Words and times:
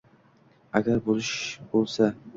agar 0.79 1.03
bo’sh 1.11 1.71
bo’lsa 1.75 2.13